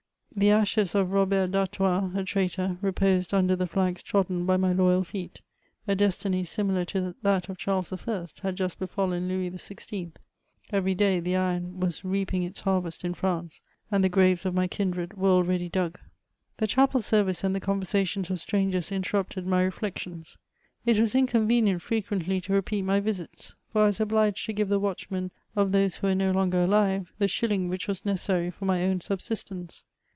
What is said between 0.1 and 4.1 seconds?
The ashes of Robert d'Artms, a traitor, reposed under the flags